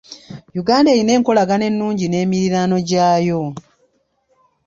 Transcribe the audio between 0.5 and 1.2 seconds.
Uganda eyina